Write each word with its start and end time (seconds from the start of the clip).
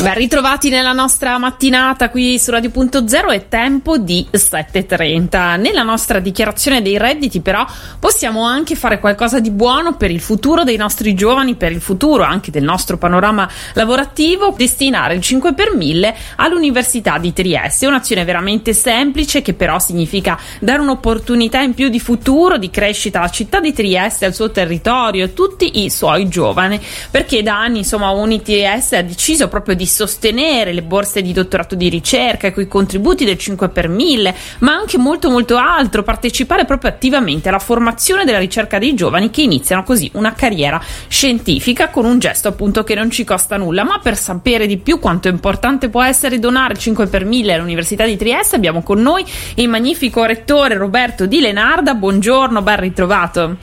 Ben 0.00 0.14
ritrovati 0.14 0.68
nella 0.68 0.92
nostra 0.92 1.38
mattinata 1.38 2.08
qui 2.08 2.38
su 2.38 2.52
Radio.0 2.52 3.32
è 3.32 3.48
tempo 3.48 3.98
di 3.98 4.26
7.30. 4.30 5.58
Nella 5.58 5.82
nostra 5.82 6.20
dichiarazione 6.20 6.82
dei 6.82 6.96
redditi 6.98 7.40
però 7.40 7.66
possiamo 7.98 8.44
anche 8.44 8.76
fare 8.76 9.00
qualcosa 9.00 9.40
di 9.40 9.50
buono 9.50 9.96
per 9.96 10.12
il 10.12 10.20
futuro 10.20 10.62
dei 10.62 10.76
nostri 10.76 11.14
giovani, 11.14 11.56
per 11.56 11.72
il 11.72 11.80
futuro 11.80 12.22
anche 12.22 12.52
del 12.52 12.62
nostro 12.62 12.96
panorama 12.96 13.48
lavorativo, 13.72 14.54
destinare 14.56 15.14
il 15.14 15.20
5 15.20 15.54
per 15.54 15.74
1000 15.74 16.14
all'Università 16.36 17.18
di 17.18 17.32
Trieste. 17.32 17.86
È 17.86 17.88
un'azione 17.88 18.24
veramente 18.24 18.74
semplice 18.74 19.42
che 19.42 19.54
però 19.54 19.80
significa 19.80 20.38
dare 20.60 20.80
un'opportunità 20.80 21.60
in 21.60 21.74
più 21.74 21.88
di 21.88 21.98
futuro, 21.98 22.56
di 22.56 22.70
crescita 22.70 23.18
alla 23.18 23.30
città 23.30 23.58
di 23.58 23.72
Trieste, 23.72 24.26
al 24.26 24.34
suo 24.34 24.52
territorio 24.52 25.24
e 25.24 25.28
a 25.28 25.32
tutti 25.32 25.82
i 25.82 25.90
suoi 25.90 26.28
giovani 26.28 26.80
perché 27.10 27.42
da 27.42 27.58
anni 27.58 27.78
insomma 27.78 28.10
UniTS 28.10 28.92
ha 28.92 29.02
deciso 29.02 29.48
proprio 29.48 29.67
di 29.74 29.86
sostenere 29.86 30.72
le 30.72 30.82
borse 30.82 31.22
di 31.22 31.32
dottorato 31.32 31.74
di 31.74 31.88
ricerca 31.88 32.52
con 32.52 32.62
i 32.62 32.68
contributi 32.68 33.24
del 33.24 33.38
5 33.38 33.68
per 33.68 33.88
1000 33.88 34.34
ma 34.60 34.72
anche 34.72 34.98
molto 34.98 35.30
molto 35.30 35.56
altro 35.56 36.02
partecipare 36.02 36.64
proprio 36.64 36.90
attivamente 36.90 37.48
alla 37.48 37.58
formazione 37.58 38.24
della 38.24 38.38
ricerca 38.38 38.78
dei 38.78 38.94
giovani 38.94 39.30
che 39.30 39.42
iniziano 39.42 39.82
così 39.82 40.10
una 40.14 40.32
carriera 40.32 40.80
scientifica 41.08 41.88
con 41.88 42.04
un 42.04 42.18
gesto 42.18 42.48
appunto 42.48 42.84
che 42.84 42.94
non 42.94 43.10
ci 43.10 43.24
costa 43.24 43.56
nulla. 43.56 43.84
Ma 43.84 43.98
per 44.02 44.16
sapere 44.16 44.66
di 44.66 44.78
più 44.78 44.98
quanto 44.98 45.28
importante 45.28 45.88
può 45.88 46.02
essere 46.02 46.38
donare 46.38 46.74
il 46.74 46.78
5 46.78 47.06
per 47.06 47.24
1000 47.24 47.54
all'Università 47.54 48.04
di 48.04 48.16
Trieste 48.16 48.56
abbiamo 48.56 48.82
con 48.82 49.00
noi 49.00 49.24
il 49.56 49.68
magnifico 49.68 50.24
rettore 50.24 50.76
Roberto 50.76 51.26
Di 51.26 51.40
Lenarda. 51.40 51.94
Buongiorno 51.94 52.62
ben 52.62 52.80
ritrovato. 52.80 53.56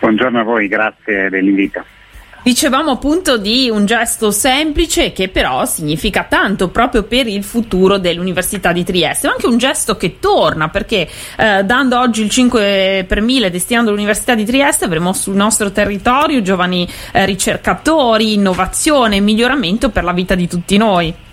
Buongiorno 0.00 0.40
a 0.40 0.44
voi, 0.44 0.68
grazie 0.68 1.28
dell'invito. 1.28 1.84
Dicevamo 2.42 2.92
appunto 2.92 3.36
di 3.36 3.68
un 3.68 3.84
gesto 3.84 4.30
semplice 4.30 5.12
che 5.12 5.28
però 5.28 5.66
significa 5.66 6.24
tanto 6.24 6.68
proprio 6.68 7.02
per 7.02 7.26
il 7.26 7.42
futuro 7.42 7.98
dell'Università 7.98 8.72
di 8.72 8.84
Trieste, 8.84 9.26
ma 9.26 9.34
anche 9.34 9.46
un 9.46 9.58
gesto 9.58 9.96
che 9.96 10.18
torna 10.18 10.68
perché 10.68 11.08
eh, 11.36 11.64
dando 11.64 11.98
oggi 11.98 12.22
il 12.22 12.30
5 12.30 13.04
per 13.06 13.20
1000 13.20 13.50
destinando 13.50 13.90
all'Università 13.90 14.34
di 14.34 14.44
Trieste 14.44 14.84
avremo 14.84 15.12
sul 15.12 15.34
nostro 15.34 15.72
territorio 15.72 16.40
giovani 16.40 16.88
eh, 17.12 17.26
ricercatori, 17.26 18.34
innovazione 18.34 19.20
miglioramento 19.20 19.90
per 19.90 20.04
la 20.04 20.12
vita 20.12 20.34
di 20.34 20.48
tutti 20.48 20.76
noi. 20.76 21.26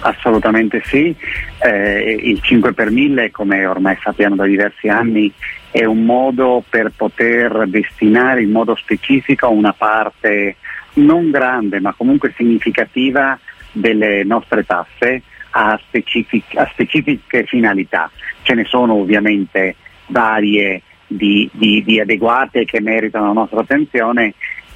Assolutamente 0.00 0.80
sì, 0.84 1.14
eh, 1.58 2.18
il 2.22 2.40
5 2.40 2.72
per 2.72 2.90
1000 2.90 3.30
come 3.32 3.66
ormai 3.66 3.96
sappiamo 4.00 4.36
da 4.36 4.44
diversi 4.44 4.88
anni 4.88 5.32
è 5.70 5.84
un 5.84 6.04
modo 6.04 6.62
per 6.68 6.92
poter 6.96 7.66
destinare 7.66 8.42
in 8.42 8.50
modo 8.50 8.76
specifico 8.76 9.50
una 9.50 9.72
parte 9.72 10.56
non 10.94 11.30
grande 11.30 11.80
ma 11.80 11.92
comunque 11.96 12.32
significativa 12.36 13.38
delle 13.72 14.24
nostre 14.24 14.64
tasse 14.64 15.22
a, 15.50 15.78
specific- 15.82 16.56
a 16.56 16.68
specifiche 16.72 17.44
finalità. 17.44 18.10
Ce 18.42 18.54
ne 18.54 18.64
sono 18.64 18.94
ovviamente 18.94 19.76
varie 20.06 20.82
di, 21.06 21.48
di, 21.52 21.82
di, 21.84 22.00
adeguate 22.00 22.64
che 22.64 22.80
meritano 22.80 23.26
la 23.26 23.32
nostra 23.32 23.60
attenzione. 23.60 24.34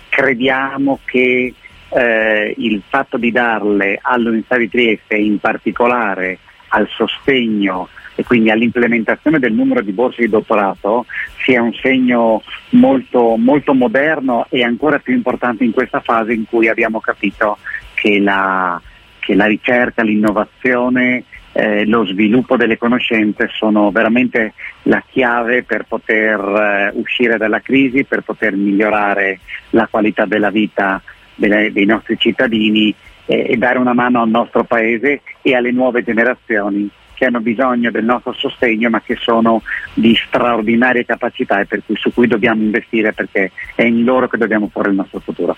Crediamo 0.09 0.99
che 1.05 1.55
eh, 1.95 2.55
il 2.59 2.83
fatto 2.89 3.17
di 3.17 3.31
darle 3.31 3.99
all'Università 4.01 4.57
di 4.57 4.69
Trieste 4.69 5.17
in 5.17 5.39
particolare 5.39 6.39
al 6.69 6.89
sostegno 6.89 7.89
e 8.15 8.25
quindi 8.25 8.51
all'implementazione 8.51 9.39
del 9.39 9.53
numero 9.53 9.81
di 9.81 9.93
borse 9.93 10.23
di 10.23 10.29
dottorato 10.29 11.07
sia 11.43 11.63
un 11.63 11.73
segno 11.75 12.43
molto, 12.71 13.37
molto 13.37 13.75
moderno 13.75 14.47
e 14.51 14.63
ancora 14.63 14.99
più 14.99 15.15
importante 15.15 15.65
in 15.65 15.73
questa 15.73 16.01
fase 16.01 16.33
in 16.33 16.45
cui 16.45 16.69
abbiamo 16.69 17.01
capito 17.01 17.59
che 17.95 18.19
la, 18.19 18.81
che 19.19 19.35
la 19.35 19.47
ricerca, 19.47 20.03
l'innovazione, 20.03 21.25
eh, 21.53 21.85
lo 21.87 22.07
sviluppo 22.07 22.57
delle 22.57 22.79
conoscenze 22.79 23.49
sono 23.53 23.91
veramente 23.91 24.55
la 24.85 25.03
chiave 25.07 25.63
per 25.63 25.85
poter 25.85 26.41
eh, 26.41 26.91
uscire 26.95 27.37
dalla 27.37 27.61
crisi, 27.61 28.05
per 28.05 28.23
poter 28.23 28.57
migliorare 28.57 29.41
la 29.71 29.87
qualità 29.91 30.25
della 30.25 30.51
vita 30.51 31.03
delle, 31.35 31.73
dei 31.73 31.85
nostri 31.85 32.17
cittadini 32.19 32.95
eh, 33.27 33.47
e 33.51 33.57
dare 33.57 33.79
una 33.79 33.93
mano 33.93 34.23
al 34.23 34.29
nostro 34.29 34.65
Paese 34.65 35.23
e 35.43 35.55
alle 35.55 35.71
nuove 35.71 36.03
generazioni 36.03 36.91
che 37.15 37.29
hanno 37.29 37.41
bisogno 37.41 37.93
del 37.93 38.05
nostro 38.05 38.33
sostegno 38.33 38.91
ma 38.91 39.01
che 39.01 39.17
sono 39.17 39.63
di 39.95 40.15
straordinarie 40.15 41.05
capacità 41.05 41.61
e 41.61 41.67
cui, 41.87 41.95
su 41.97 42.13
cui 42.13 42.27
dobbiamo 42.27 42.63
investire 42.63 43.13
perché 43.13 43.53
è 43.77 43.85
in 43.85 44.03
loro 44.03 44.27
che 44.27 44.39
dobbiamo 44.39 44.67
porre 44.67 44.91
il 44.91 44.97
nostro 44.97 45.21
futuro. 45.21 45.57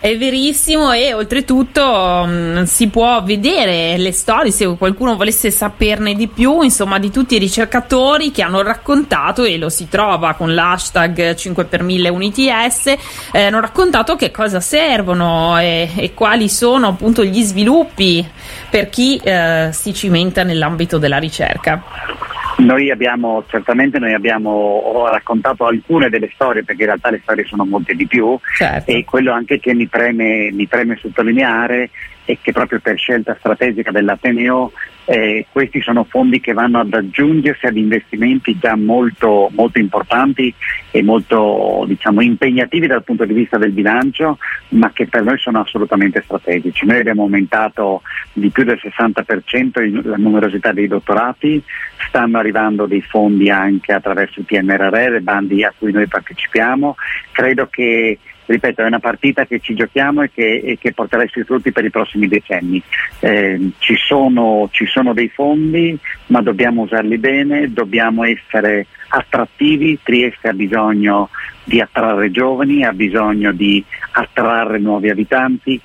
È 0.00 0.16
verissimo 0.16 0.92
e 0.92 1.12
oltretutto 1.12 2.24
mh, 2.24 2.30
mm, 2.30 2.62
si 2.62 2.86
può 2.86 3.20
vedere 3.24 3.96
le 3.98 4.12
storie 4.12 4.52
se 4.52 4.76
qualcuno 4.76 5.16
volesse 5.16 5.50
saperne 5.50 6.14
di 6.14 6.28
più, 6.28 6.62
insomma, 6.62 7.00
di 7.00 7.10
tutti 7.10 7.34
i 7.34 7.38
ricercatori 7.38 8.30
che 8.30 8.42
hanno 8.42 8.62
raccontato 8.62 9.42
e 9.42 9.58
lo 9.58 9.68
si 9.68 9.88
trova 9.88 10.34
con 10.34 10.54
l'hashtag 10.54 11.34
5 11.34 11.64
per 11.64 11.82
1000 11.82 12.08
UniTS, 12.10 12.86
eh, 13.32 13.42
hanno 13.42 13.58
raccontato 13.58 14.14
che 14.14 14.30
cosa 14.30 14.60
servono 14.60 15.58
e, 15.58 15.90
e, 15.96 16.14
quali 16.14 16.48
sono 16.48 16.86
appunto 16.86 17.24
gli 17.24 17.42
sviluppi 17.42 18.24
per 18.70 18.90
chi 18.90 19.16
eh, 19.16 19.70
si 19.72 19.92
cimenta 19.92 20.44
nell'ambito 20.44 20.98
della 20.98 21.18
ricerca. 21.18 22.27
Noi 22.58 22.90
abbiamo, 22.90 23.44
certamente 23.48 23.98
noi 23.98 24.14
abbiamo 24.14 25.06
raccontato 25.10 25.66
alcune 25.66 26.08
delle 26.08 26.30
storie, 26.34 26.64
perché 26.64 26.82
in 26.82 26.88
realtà 26.88 27.10
le 27.10 27.20
storie 27.22 27.44
sono 27.44 27.64
molte 27.64 27.94
di 27.94 28.06
più, 28.06 28.38
certo. 28.56 28.90
e 28.90 29.04
quello 29.04 29.32
anche 29.32 29.60
che 29.60 29.74
mi 29.74 29.86
preme, 29.86 30.50
mi 30.52 30.66
preme 30.66 30.96
sottolineare 31.00 31.90
è 32.32 32.36
che 32.42 32.52
proprio 32.52 32.78
per 32.78 32.98
scelta 32.98 33.34
strategica 33.38 33.90
dell'Ateneo 33.90 34.72
eh, 35.06 35.46
questi 35.50 35.80
sono 35.80 36.04
fondi 36.04 36.40
che 36.40 36.52
vanno 36.52 36.80
ad 36.80 36.92
aggiungersi 36.92 37.64
ad 37.64 37.78
investimenti 37.78 38.58
già 38.58 38.76
molto, 38.76 39.48
molto 39.54 39.78
importanti 39.78 40.52
e 40.90 41.02
molto 41.02 41.84
diciamo, 41.86 42.20
impegnativi 42.20 42.86
dal 42.86 43.04
punto 43.04 43.24
di 43.24 43.32
vista 43.32 43.56
del 43.56 43.72
bilancio, 43.72 44.36
ma 44.70 44.90
che 44.92 45.06
per 45.06 45.22
noi 45.22 45.38
sono 45.38 45.60
assolutamente 45.60 46.20
strategici. 46.20 46.84
Noi 46.84 46.98
abbiamo 46.98 47.22
aumentato 47.22 48.02
di 48.34 48.50
più 48.50 48.64
del 48.64 48.78
60% 48.78 50.06
la 50.06 50.16
numerosità 50.16 50.72
dei 50.72 50.86
dottorati, 50.86 51.62
stanno 52.06 52.36
arrivando 52.36 52.84
dei 52.84 53.00
fondi 53.00 53.48
anche 53.48 53.94
attraverso 53.94 54.40
il 54.40 54.44
PNRR, 54.44 55.20
bandi 55.20 55.64
a 55.64 55.72
cui 55.76 55.92
noi 55.92 56.06
partecipiamo. 56.06 56.96
Credo 57.32 57.68
che 57.70 58.18
ripeto, 58.48 58.82
è 58.82 58.86
una 58.86 58.98
partita 58.98 59.44
che 59.44 59.60
ci 59.60 59.74
giochiamo 59.74 60.22
e 60.22 60.30
che, 60.32 60.62
e 60.64 60.78
che 60.78 60.92
porterà 60.92 61.22
i 61.22 61.28
suoi 61.28 61.44
frutti 61.44 61.70
per 61.70 61.84
i 61.84 61.90
prossimi 61.90 62.28
decenni. 62.28 62.82
Eh, 63.20 63.70
ci, 63.78 63.96
sono, 63.96 64.68
ci 64.72 64.86
sono 64.86 65.12
dei 65.12 65.28
fondi, 65.28 65.96
ma 66.26 66.40
dobbiamo 66.40 66.82
usarli 66.82 67.18
bene, 67.18 67.72
dobbiamo 67.72 68.24
essere 68.24 68.86
attrattivi, 69.08 69.98
Trieste 70.02 70.48
ha 70.48 70.54
bisogno 70.54 71.28
di 71.62 71.80
attrarre 71.80 72.30
giovani, 72.30 72.84
ha 72.84 72.92
bisogno 72.92 73.52
di 73.52 73.84
attrarre 74.12 74.78
nuovi 74.78 75.10
abitanti, 75.10 75.78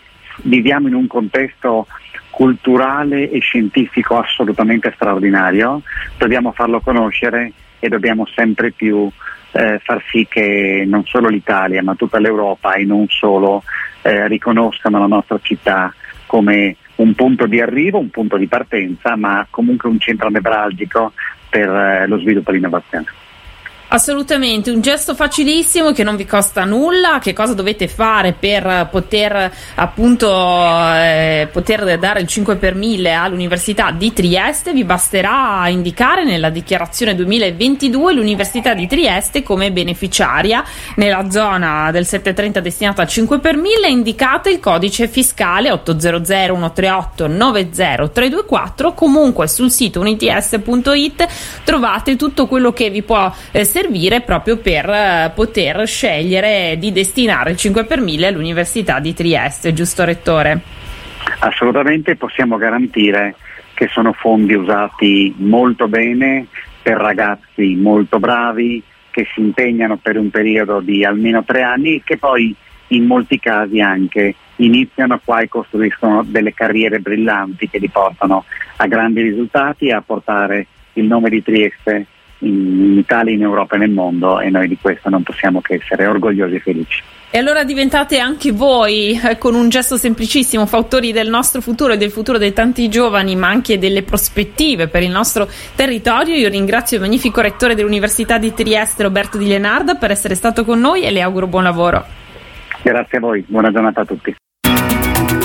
viviamo 0.43 0.87
in 0.87 0.95
un 0.95 1.07
contesto 1.07 1.87
culturale 2.29 3.29
e 3.29 3.39
scientifico 3.39 4.17
assolutamente 4.17 4.91
straordinario, 4.95 5.81
dobbiamo 6.17 6.53
farlo 6.53 6.79
conoscere 6.79 7.51
e 7.79 7.89
dobbiamo 7.89 8.25
sempre 8.33 8.71
più 8.71 9.11
eh, 9.53 9.79
far 9.83 10.03
sì 10.09 10.27
che 10.29 10.83
non 10.85 11.05
solo 11.05 11.29
l'Italia 11.29 11.81
ma 11.81 11.95
tutta 11.95 12.19
l'Europa 12.19 12.73
e 12.73 12.83
non 12.83 13.05
solo 13.07 13.63
eh, 14.01 14.27
riconoscano 14.27 14.99
la 14.99 15.07
nostra 15.07 15.39
città 15.41 15.93
come 16.25 16.75
un 16.95 17.13
punto 17.15 17.45
di 17.45 17.59
arrivo, 17.59 17.99
un 17.99 18.09
punto 18.09 18.37
di 18.37 18.47
partenza, 18.47 19.15
ma 19.15 19.45
comunque 19.49 19.89
un 19.89 19.99
centro 19.99 20.29
nevralgico 20.29 21.13
per 21.49 21.69
eh, 21.69 22.07
lo 22.07 22.19
sviluppo 22.19 22.49
e 22.49 22.53
l'innovazione. 22.53 23.05
Assolutamente, 23.93 24.71
un 24.71 24.81
gesto 24.81 25.13
facilissimo 25.13 25.91
che 25.91 26.01
non 26.01 26.15
vi 26.15 26.25
costa 26.25 26.63
nulla. 26.63 27.19
Che 27.21 27.31
cosa 27.31 27.53
dovete 27.53 27.87
fare 27.87 28.33
per 28.33 28.87
poter 28.89 29.53
appunto 29.75 30.27
eh, 30.95 31.47
poter 31.51 31.99
dare 31.99 32.21
il 32.21 32.25
5 32.25 32.55
per 32.55 32.73
1000 32.73 33.13
all'Università 33.13 33.91
di 33.91 34.11
Trieste? 34.11 34.73
Vi 34.73 34.83
basterà 34.83 35.67
indicare 35.67 36.23
nella 36.23 36.49
dichiarazione 36.49 37.13
2022 37.13 38.13
l'Università 38.13 38.73
di 38.73 38.87
Trieste 38.87 39.43
come 39.43 39.71
beneficiaria 39.71 40.63
nella 40.95 41.29
zona 41.29 41.91
del 41.91 42.07
730 42.07 42.61
destinata 42.61 43.03
al 43.03 43.07
5 43.07 43.37
per 43.37 43.57
1000. 43.57 43.87
Indicate 43.89 44.49
il 44.49 44.59
codice 44.59 45.07
fiscale 45.07 45.69
800 45.69 46.23
138 46.25 47.27
90324. 47.27 48.93
Comunque 48.93 49.47
sul 49.47 49.69
sito 49.69 49.99
units.it 49.99 51.27
trovate 51.63 52.15
tutto 52.15 52.47
quello 52.47 52.73
che 52.73 52.89
vi 52.89 53.03
può 53.03 53.31
eh, 53.51 53.63
servire 53.63 53.81
servire 53.83 54.21
proprio 54.21 54.57
per 54.59 54.87
eh, 54.87 55.31
poter 55.35 55.85
scegliere 55.85 56.77
di 56.79 56.93
destinare 56.93 57.51
il 57.51 57.57
5 57.57 57.83
per 57.83 57.99
1000 57.99 58.27
all'Università 58.27 58.99
di 59.01 59.13
Trieste, 59.13 59.73
giusto 59.73 60.05
Rettore? 60.05 60.61
Assolutamente 61.39 62.15
possiamo 62.15 62.55
garantire 62.55 63.35
che 63.73 63.89
sono 63.91 64.13
fondi 64.13 64.53
usati 64.53 65.33
molto 65.37 65.89
bene 65.89 66.47
per 66.81 66.95
ragazzi 66.95 67.75
molto 67.75 68.19
bravi 68.19 68.81
che 69.11 69.27
si 69.33 69.41
impegnano 69.41 69.97
per 69.97 70.17
un 70.17 70.29
periodo 70.29 70.79
di 70.79 71.03
almeno 71.03 71.43
tre 71.43 71.63
anni 71.63 71.95
e 71.95 72.01
che 72.05 72.17
poi 72.17 72.55
in 72.87 73.05
molti 73.05 73.37
casi 73.37 73.81
anche 73.81 74.33
iniziano 74.57 75.19
qua 75.23 75.41
e 75.41 75.49
costruiscono 75.49 76.23
delle 76.25 76.53
carriere 76.53 76.99
brillanti 76.99 77.69
che 77.69 77.79
li 77.79 77.89
portano 77.89 78.45
a 78.77 78.87
grandi 78.87 79.21
risultati 79.21 79.87
e 79.87 79.93
a 79.93 80.01
portare 80.01 80.67
il 80.93 81.05
nome 81.05 81.29
di 81.29 81.43
Trieste 81.43 82.05
in 82.43 82.97
Italia, 82.97 83.33
in 83.33 83.41
Europa 83.41 83.75
e 83.75 83.79
nel 83.79 83.91
mondo 83.91 84.39
e 84.39 84.49
noi 84.49 84.67
di 84.67 84.77
questo 84.79 85.09
non 85.09 85.23
possiamo 85.23 85.61
che 85.61 85.79
essere 85.81 86.05
orgogliosi 86.05 86.55
e 86.55 86.59
felici. 86.59 87.03
E 87.35 87.39
allora 87.39 87.63
diventate 87.63 88.19
anche 88.19 88.51
voi, 88.51 89.19
eh, 89.19 89.39
con 89.39 89.55
un 89.55 89.67
gesto 89.67 89.97
semplicissimo, 89.97 90.67
fautori 90.67 91.11
del 91.11 91.29
nostro 91.29 91.61
futuro 91.61 91.93
e 91.93 91.97
del 91.97 92.11
futuro 92.11 92.37
dei 92.37 92.53
tanti 92.53 92.89
giovani, 92.89 93.35
ma 93.35 93.47
anche 93.47 93.79
delle 93.79 94.03
prospettive 94.03 94.87
per 94.87 95.01
il 95.01 95.09
nostro 95.09 95.47
territorio. 95.73 96.35
Io 96.35 96.47
ringrazio 96.47 96.97
il 96.97 97.03
magnifico 97.03 97.41
rettore 97.41 97.73
dell'Università 97.73 98.37
di 98.37 98.53
Trieste, 98.53 99.01
Roberto 99.01 99.39
Di 99.39 99.47
Lenarda, 99.47 99.95
per 99.95 100.11
essere 100.11 100.35
stato 100.35 100.63
con 100.63 100.79
noi 100.79 101.05
e 101.05 101.09
le 101.09 101.21
auguro 101.21 101.47
buon 101.47 101.63
lavoro. 101.63 102.05
Grazie 102.83 103.17
a 103.17 103.21
voi, 103.21 103.43
buona 103.47 103.71
giornata 103.71 104.01
a 104.01 104.05
tutti. 104.05 104.35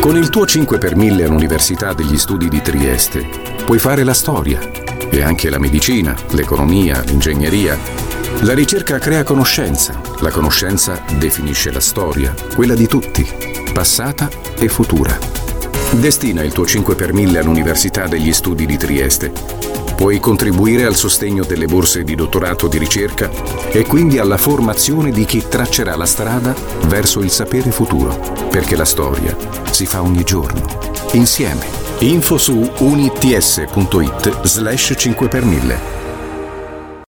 Con 0.01 0.17
il 0.17 0.29
tuo 0.29 0.45
5 0.45 0.77
per 0.77 0.95
1000 0.95 1.25
all'Università 1.25 1.95
degli 1.95 2.19
Studi 2.19 2.49
di 2.49 2.61
Trieste 2.61 3.27
puoi 3.65 3.79
fare 3.79 4.05
la 4.05 4.15
storia 4.15 4.88
e 5.11 5.23
anche 5.23 5.51
la 5.51 5.59
medicina, 5.59 6.17
l'economia, 6.31 7.01
l'ingegneria 7.03 8.09
la 8.43 8.55
ricerca 8.55 9.01
crea 9.01 9.25
conoscenza, 9.25 10.01
la 10.21 10.31
conoscenza 10.31 11.03
definisce 11.19 11.73
la 11.73 11.81
storia, 11.81 12.33
quella 12.55 12.77
di 12.77 12.87
tutti, 12.87 13.27
passata 13.73 14.29
e 14.57 14.69
futura. 14.69 15.19
Destina 15.91 16.43
il 16.45 16.53
tuo 16.53 16.65
5 16.65 16.95
per 16.95 17.13
1000 17.13 17.41
all'Università 17.41 18.07
degli 18.07 18.33
Studi 18.33 18.65
di 18.65 18.77
Trieste. 18.77 19.33
Puoi 19.97 20.21
contribuire 20.21 20.85
al 20.85 20.95
sostegno 20.95 21.43
delle 21.43 21.67
borse 21.67 22.05
di 22.05 22.15
dottorato 22.15 22.69
di 22.69 22.79
ricerca 22.79 23.29
e 23.73 23.85
quindi 23.85 24.19
alla 24.19 24.37
formazione 24.37 25.11
di 25.11 25.25
chi 25.25 25.45
traccerà 25.49 25.97
la 25.97 26.07
strada 26.07 26.55
verso 26.87 27.19
il 27.19 27.31
sapere 27.31 27.73
futuro, 27.73 28.47
perché 28.51 28.77
la 28.77 28.85
storia 28.85 29.37
si 29.73 29.85
fa 29.85 30.01
ogni 30.01 30.23
giorno, 30.23 30.65
insieme. 31.13 31.88
Info 32.01 32.39
su 32.39 32.71
units.it 32.79 34.45
slash 34.45 34.95
5 34.95 35.29
per 35.29 35.45
1000 35.45 36.08